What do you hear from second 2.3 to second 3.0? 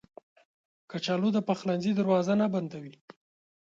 نه بندوي